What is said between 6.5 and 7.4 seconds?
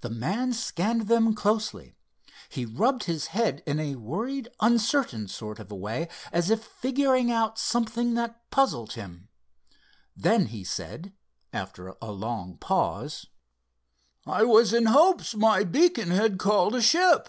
figuring